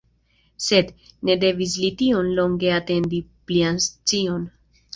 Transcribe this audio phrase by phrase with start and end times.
[0.67, 0.87] Sed,
[1.29, 4.53] ne devis li tiom longe atendi plian scion.